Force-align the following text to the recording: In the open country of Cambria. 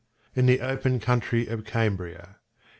In 0.35 0.47
the 0.47 0.61
open 0.61 0.99
country 0.99 1.45
of 1.45 1.63
Cambria. 1.63 2.37